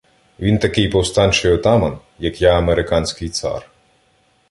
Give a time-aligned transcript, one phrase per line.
[0.39, 3.69] —Він такий повстанчий отаман, як я американський цар.